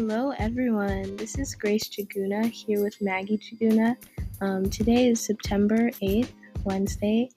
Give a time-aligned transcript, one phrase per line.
[0.00, 1.14] Hello, everyone.
[1.16, 3.96] This is Grace Njuguna here with Maggie Njuguna.
[4.40, 6.32] Um, today is September 8th,
[6.64, 7.28] Wednesday,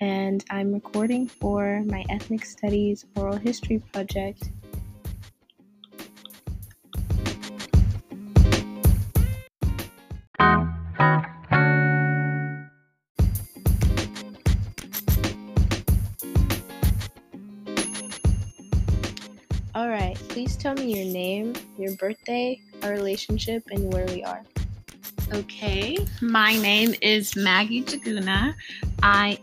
[0.00, 4.50] and I'm recording for my Ethnic Studies Oral History project.
[20.38, 24.44] Please tell me your name, your birthday, our relationship, and where we are.
[25.34, 28.54] Okay, my name is Maggie Njuguna.
[29.02, 29.40] I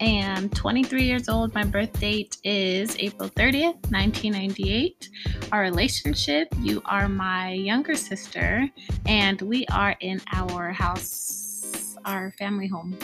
[0.00, 1.54] am 23 years old.
[1.54, 5.08] My birth date is April 30th, 1998.
[5.52, 8.68] Our relationship, you are my younger sister,
[9.06, 12.98] and we are in our house, our family home.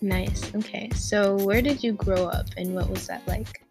[0.00, 0.52] Nice.
[0.56, 3.62] Okay, so where did you grow up and what was that like?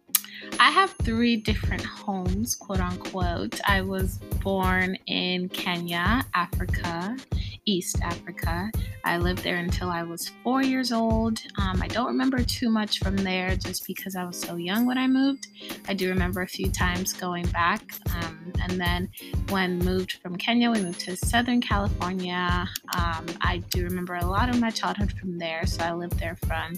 [0.60, 3.58] I have three different homes, quote unquote.
[3.66, 7.16] I was born in Kenya, Africa,
[7.64, 8.70] East Africa.
[9.02, 11.40] I lived there until I was four years old.
[11.56, 14.98] Um, I don't remember too much from there just because I was so young when
[14.98, 15.46] I moved.
[15.88, 17.82] I do remember a few times going back.
[18.14, 19.08] Um, and then
[19.48, 22.68] when moved from Kenya, we moved to Southern California.
[22.98, 25.64] Um, I do remember a lot of my childhood from there.
[25.64, 26.74] So I lived there from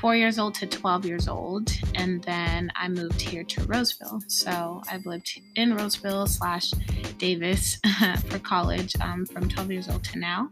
[0.00, 1.70] four years old to 12 years old.
[1.94, 4.22] And then I moved here to Roseville.
[4.28, 6.70] So I've lived in Roseville slash
[7.18, 7.78] Davis
[8.26, 10.50] for college um, from 12 years old to now.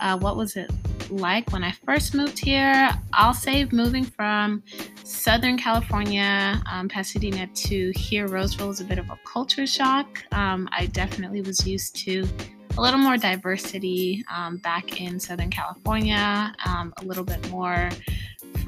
[0.00, 0.70] Uh, what was it
[1.10, 2.90] like when I first moved here?
[3.12, 4.62] I'll say moving from
[5.04, 10.24] Southern California, um, Pasadena to here, Roseville was a bit of a culture shock.
[10.32, 12.26] Um, I definitely was used to
[12.78, 17.90] a little more diversity um, back in Southern California, um, a little bit more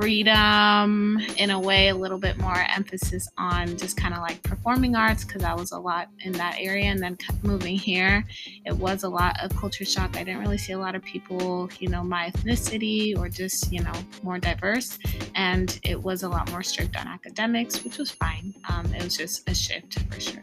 [0.03, 4.97] freedom in a way, a little bit more emphasis on just kind of like performing
[4.97, 6.87] arts because I was a lot in that area.
[6.87, 8.25] And then moving here,
[8.67, 10.17] it was a lot of culture shock.
[10.17, 13.81] I didn't really see a lot of people, you know, my ethnicity or just, you
[13.81, 13.93] know,
[14.25, 14.99] more diverse.
[15.37, 18.53] And it was a lot more strict on academics, which was fine.
[18.71, 20.41] Um, it was just a shift for sure.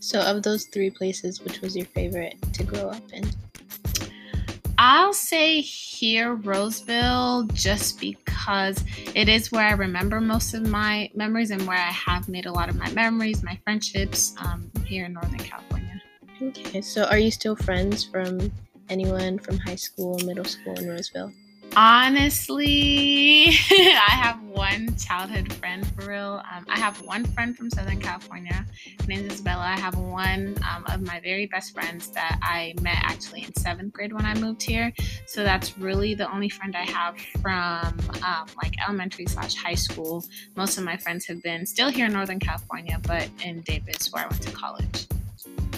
[0.00, 3.30] So, of those three places, which was your favorite to grow up in?
[4.84, 8.82] I'll say here, Roseville, just because
[9.14, 12.52] it is where I remember most of my memories and where I have made a
[12.52, 16.02] lot of my memories, my friendships um, here in Northern California.
[16.42, 18.50] Okay, so are you still friends from
[18.88, 21.32] anyone from high school, middle school in Roseville?
[21.74, 26.42] Honestly, I have one childhood friend for real.
[26.52, 28.66] Um, I have one friend from Southern California.
[29.00, 29.62] Her name is Isabella.
[29.62, 33.94] I have one um, of my very best friends that I met actually in seventh
[33.94, 34.92] grade when I moved here.
[35.24, 40.22] So that's really the only friend I have from um, like elementary slash high school.
[40.56, 44.24] Most of my friends have been still here in Northern California, but in Davis where
[44.24, 45.06] I went to college.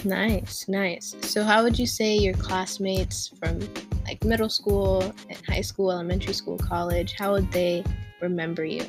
[0.03, 1.15] Nice, nice.
[1.21, 3.61] So, how would you say your classmates from
[4.05, 7.83] like middle school and high school, elementary school, college, how would they
[8.21, 8.85] remember you?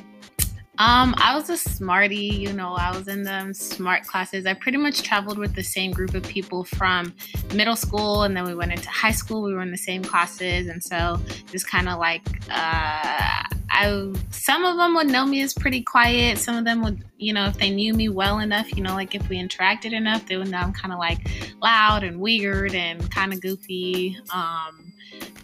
[0.79, 4.45] Um, I was a smarty, you know, I was in the smart classes.
[4.45, 7.15] I pretty much traveled with the same group of people from
[7.55, 9.41] middle school and then we went into high school.
[9.41, 11.19] We were in the same classes and so
[11.51, 16.37] just kind of like uh I some of them would know me as pretty quiet.
[16.37, 19.13] Some of them would, you know, if they knew me well enough, you know, like
[19.13, 21.19] if we interacted enough, they would know I'm kind of like
[21.61, 24.17] loud and weird and kind of goofy.
[24.33, 24.86] Um,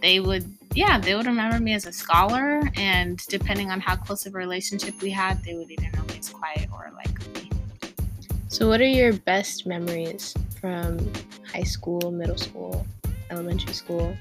[0.03, 4.25] they would, yeah, they would remember me as a scholar, and depending on how close
[4.25, 7.49] of a relationship we had, they would either know me as quiet or like goofy.
[8.49, 10.99] So, what are your best memories from
[11.53, 12.85] high school, middle school,
[13.29, 14.13] elementary school?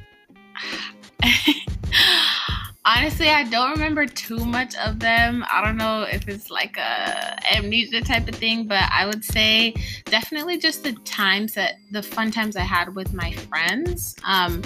[2.85, 5.45] Honestly, I don't remember too much of them.
[5.51, 9.75] I don't know if it's like a amnesia type of thing, but I would say
[10.07, 14.17] definitely just the times that the fun times I had with my friends.
[14.25, 14.63] Um,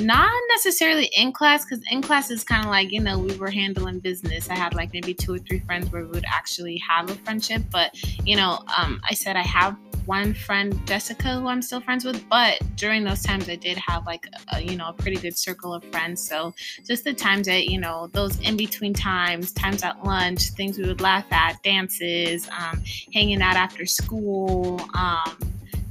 [0.00, 3.50] not necessarily in class, because in class is kind of like you know we were
[3.50, 4.48] handling business.
[4.50, 7.62] I had like maybe two or three friends where we would actually have a friendship,
[7.70, 7.94] but
[8.26, 9.76] you know, um, I said I have
[10.08, 12.26] one friend, Jessica, who I'm still friends with.
[12.30, 15.74] But during those times, I did have like a, you know a pretty good circle
[15.74, 16.26] of friends.
[16.26, 16.54] So
[16.86, 20.86] just the times that you know those in between times, times at lunch, things we
[20.86, 25.38] would laugh at, dances, um, hanging out after school, um,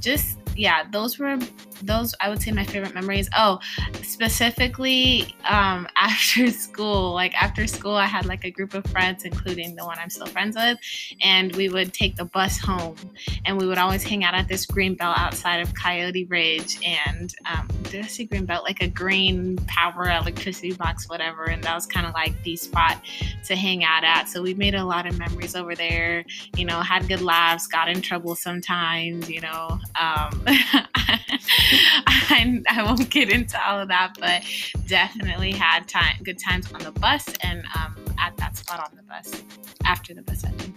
[0.00, 1.38] just yeah, those were
[1.82, 3.28] those I would say my favorite memories.
[3.36, 3.60] Oh,
[4.02, 7.14] specifically um, after school.
[7.14, 10.26] Like after school, I had like a group of friends, including the one I'm still
[10.26, 10.78] friends with,
[11.22, 12.96] and we would take the bus home,
[13.44, 16.78] and we would always hang out at this green belt outside of Coyote Ridge.
[16.84, 18.64] And um, did I green belt?
[18.64, 21.44] Like a green power electricity box, whatever.
[21.44, 23.02] And that was kind of like the spot
[23.44, 24.28] to hang out at.
[24.28, 26.24] So we made a lot of memories over there.
[26.56, 29.28] You know, had good laughs, got in trouble sometimes.
[29.30, 29.78] You know.
[30.00, 30.44] Um,
[32.06, 34.42] I, I, won't get into all of that, but
[34.86, 39.02] definitely had time, good times on the bus and um, at that spot on the
[39.02, 39.42] bus
[39.84, 40.72] after the bus ended.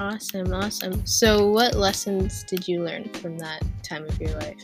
[0.00, 1.06] Awesome, awesome.
[1.06, 4.62] So, what lessons did you learn from that time of your life?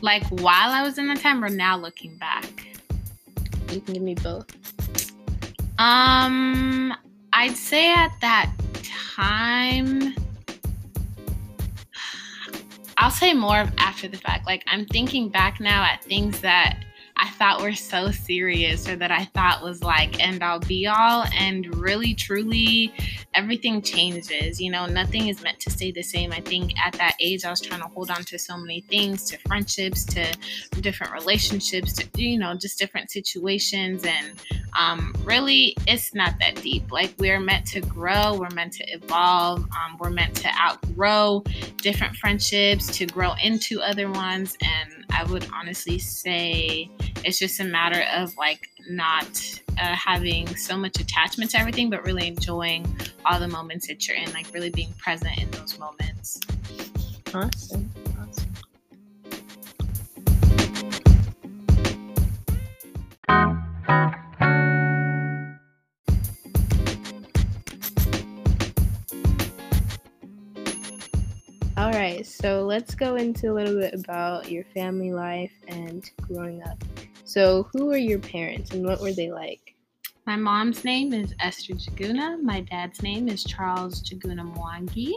[0.00, 2.66] Like while I was in the time, or now looking back?
[3.70, 4.46] You can give me both.
[5.78, 6.94] Um,
[7.32, 8.52] I'd say at that
[8.82, 10.14] time
[13.06, 14.46] I'll say more after the fact.
[14.46, 16.84] Like I'm thinking back now at things that
[17.18, 20.86] I thought we were so serious or that I thought was like end all be
[20.86, 21.24] all.
[21.38, 22.92] And really, truly,
[23.34, 24.60] everything changes.
[24.60, 26.32] You know, nothing is meant to stay the same.
[26.32, 29.24] I think at that age, I was trying to hold on to so many things
[29.30, 30.34] to friendships, to
[30.80, 34.04] different relationships, to, you know, just different situations.
[34.04, 34.32] And
[34.78, 36.92] um, really, it's not that deep.
[36.92, 41.42] Like, we're meant to grow, we're meant to evolve, um, we're meant to outgrow
[41.78, 44.56] different friendships, to grow into other ones.
[44.62, 46.90] And I would honestly say
[47.24, 52.04] it's just a matter of like not uh, having so much attachment to everything, but
[52.04, 52.86] really enjoying
[53.24, 56.40] all the moments that you're in, like really being present in those moments.
[57.34, 57.90] Awesome.
[72.26, 76.82] So let's go into a little bit about your family life and growing up.
[77.24, 79.74] So, who were your parents and what were they like?
[80.26, 82.42] My mom's name is Esther Njuguna.
[82.42, 85.12] My dad's name is Charles Njuguna Mwangi.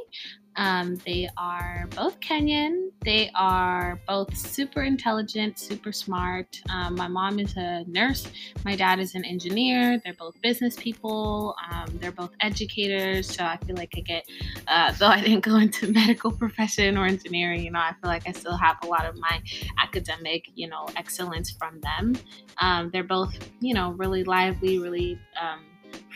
[0.59, 2.89] Um, they are both Kenyan.
[3.05, 6.61] They are both super intelligent, super smart.
[6.69, 8.27] Um, my mom is a nurse.
[8.65, 10.01] My dad is an engineer.
[10.03, 11.55] They're both business people.
[11.71, 13.33] Um, they're both educators.
[13.33, 14.25] So I feel like I get,
[14.67, 18.27] uh, though I didn't go into medical profession or engineering, you know, I feel like
[18.27, 19.41] I still have a lot of my
[19.81, 22.17] academic, you know, excellence from them.
[22.57, 25.61] Um, they're both, you know, really lively, really um,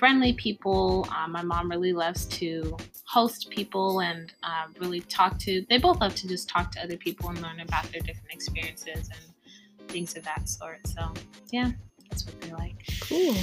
[0.03, 1.07] friendly people.
[1.15, 6.01] Um, my mom really loves to host people and uh, really talk to, they both
[6.01, 10.17] love to just talk to other people and learn about their different experiences and things
[10.17, 10.85] of that sort.
[10.87, 11.09] So,
[11.51, 11.71] yeah,
[12.09, 12.85] that's what they like.
[12.99, 13.33] Cool.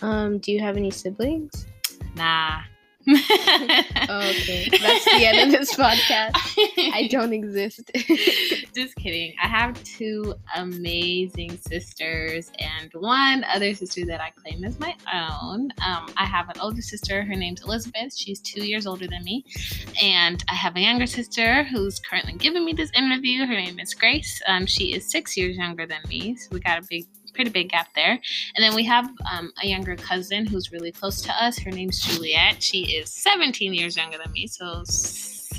[0.00, 1.66] Um, do you have any siblings?
[2.16, 2.62] Nah.
[4.10, 6.32] okay, that's the end of this podcast.
[6.92, 7.90] I don't exist.
[8.74, 9.34] Just kidding.
[9.42, 15.70] I have two amazing sisters and one other sister that I claim as my own.
[15.84, 17.22] Um, I have an older sister.
[17.24, 18.16] Her name's Elizabeth.
[18.16, 19.44] She's two years older than me.
[20.00, 23.46] And I have a younger sister who's currently giving me this interview.
[23.46, 24.40] Her name is Grace.
[24.46, 26.36] Um, she is six years younger than me.
[26.36, 28.12] So we got a big pretty big gap there.
[28.56, 31.58] And then we have um, a younger cousin who's really close to us.
[31.58, 32.62] Her name's Juliet.
[32.62, 34.82] She is 17 years younger than me, so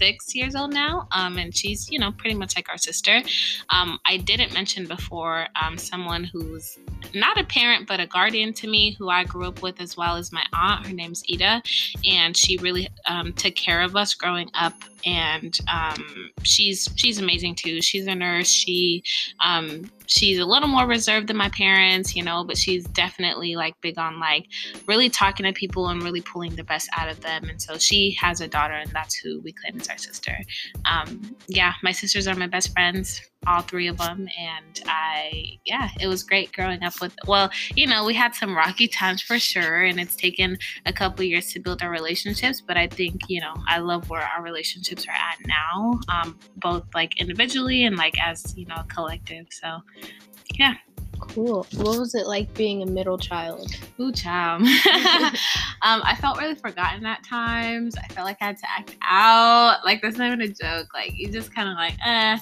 [0.02, 3.22] six years old now, um, and she's you know pretty much like our sister.
[3.70, 6.80] Um, I didn't mention before um, someone who's
[7.14, 10.16] not a parent but a guardian to me, who I grew up with as well
[10.16, 10.88] as my aunt.
[10.88, 11.62] Her name's Ida,
[12.04, 14.74] and she really um, took care of us growing up.
[15.06, 17.81] And um, she's she's amazing too.
[17.81, 18.48] She's a nurse.
[18.48, 19.03] She
[19.44, 23.74] um, she's a little more reserved than my parents, you know, but she's definitely like
[23.81, 24.45] big on like
[24.88, 27.50] really talking to people and really pulling the best out of them.
[27.50, 30.38] And so she has a daughter, and that's who we claim as our sister.
[30.91, 35.89] Um, yeah, my sisters are my best friends, all three of them, and I, yeah,
[36.00, 37.15] it was great growing up with.
[37.27, 41.24] Well, you know, we had some rocky times for sure, and it's taken a couple
[41.24, 42.62] years to build our relationships.
[42.62, 46.83] But I think, you know, I love where our relationships are at now, um, both
[46.93, 49.48] like individually and like as you know, a collective.
[49.50, 49.79] So,
[50.53, 50.75] yeah.
[51.22, 51.66] Cool.
[51.75, 53.72] What was it like being a middle child?
[54.00, 54.62] Ooh, child.
[54.63, 57.96] um, I felt really forgotten at times.
[57.96, 59.86] I felt like I had to act out.
[59.86, 60.88] Like, that's not even a joke.
[60.94, 62.38] Like, you just kind of like, eh,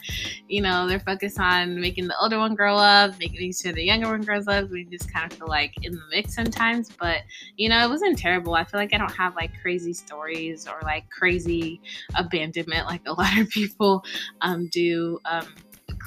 [0.48, 4.08] you know, they're focused on making the older one grow up, making sure the younger
[4.08, 4.70] one grows up.
[4.70, 6.90] We just kind of feel like in the mix sometimes.
[6.98, 7.18] But,
[7.58, 8.56] you know, it wasn't terrible.
[8.56, 11.82] I feel like I don't have like crazy stories or like crazy
[12.16, 14.04] abandonment like a lot of people
[14.42, 15.20] um, do.
[15.26, 15.46] Um,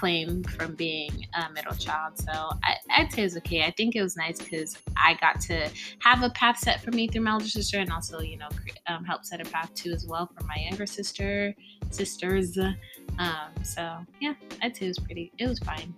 [0.03, 2.19] claim from being a middle child.
[2.19, 3.63] So I, would say it was okay.
[3.63, 7.07] I think it was nice because I got to have a path set for me
[7.07, 8.49] through my older sister and also, you know,
[8.89, 11.55] um, help set a path too as well for my younger sister,
[11.91, 12.59] sisters.
[12.59, 15.95] Um, so yeah, I'd say it was pretty, it was fine.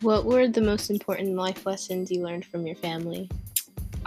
[0.00, 3.28] What were the most important life lessons you learned from your family?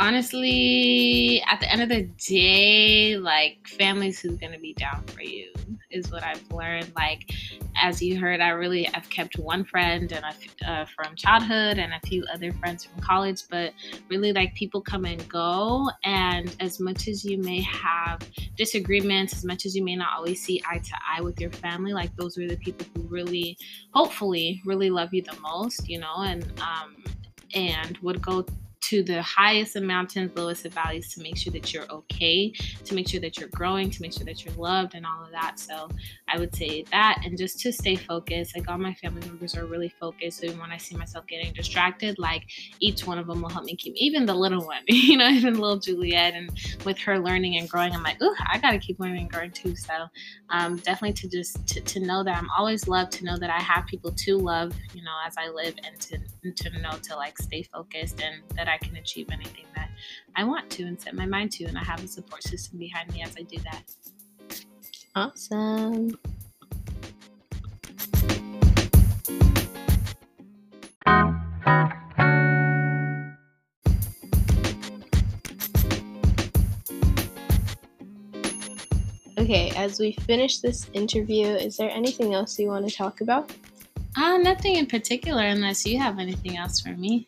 [0.01, 5.53] Honestly, at the end of the day, like family's who's gonna be down for you
[5.91, 6.91] is what I've learned.
[6.95, 7.29] Like,
[7.79, 10.25] as you heard, I really I've kept one friend and
[10.65, 13.73] uh, from childhood and a few other friends from college, but
[14.09, 15.91] really like people come and go.
[16.03, 18.27] And as much as you may have
[18.57, 21.93] disagreements, as much as you may not always see eye to eye with your family,
[21.93, 23.55] like those are the people who really,
[23.93, 27.03] hopefully, really love you the most, you know, and um,
[27.53, 28.43] and would go
[28.81, 32.51] to the highest of mountains, lowest of valleys to make sure that you're okay,
[32.83, 35.31] to make sure that you're growing, to make sure that you're loved, and all of
[35.31, 35.59] that.
[35.59, 35.87] So
[36.27, 38.55] I would say that, and just to stay focused.
[38.55, 40.43] Like all my family members are really focused.
[40.43, 42.43] And when I see myself getting distracted, like
[42.79, 45.59] each one of them will help me keep, even the little one, you know, even
[45.59, 46.49] little Juliet, and
[46.85, 49.51] with her learning and growing, I'm like, oh, I got to keep learning and growing
[49.51, 49.75] too.
[49.75, 50.07] So
[50.49, 53.61] um, definitely to just to, to know that I'm always loved, to know that I
[53.61, 56.17] have people to love, you know, as I live, and to
[56.51, 59.89] to know to like stay focused and that I can achieve anything that
[60.35, 61.65] I want to and set my mind to.
[61.65, 63.83] And I have a support system behind me as I do that.
[65.15, 66.17] Awesome.
[79.37, 83.51] Okay, as we finish this interview, is there anything else you want to talk about?
[84.15, 87.27] Uh, nothing in particular, unless you have anything else for me.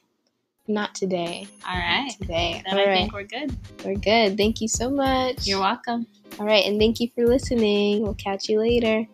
[0.67, 1.48] Not today.
[1.67, 2.05] All right.
[2.08, 2.62] Not today.
[2.65, 2.98] Then All I right.
[2.98, 3.55] think we're good.
[3.84, 4.38] We're good.
[4.38, 5.46] Thank you so much.
[5.46, 6.08] You're welcome.
[6.39, 6.65] All right.
[6.65, 8.01] And thank you for listening.
[8.01, 9.05] We'll catch you later.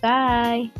[0.00, 0.70] Bye.